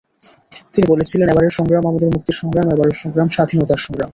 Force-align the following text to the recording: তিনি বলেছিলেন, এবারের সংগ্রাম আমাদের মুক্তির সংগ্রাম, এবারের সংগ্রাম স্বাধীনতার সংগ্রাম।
তিনি 0.73 0.85
বলেছিলেন, 0.87 1.27
এবারের 1.29 1.53
সংগ্রাম 1.57 1.83
আমাদের 1.87 2.09
মুক্তির 2.13 2.39
সংগ্রাম, 2.41 2.67
এবারের 2.69 2.97
সংগ্রাম 3.01 3.27
স্বাধীনতার 3.29 3.83
সংগ্রাম। 3.85 4.09